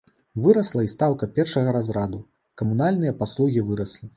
[0.45, 2.23] Вырасла і стаўка першага разраду,
[2.63, 4.05] камунальныя паслугі выраслі.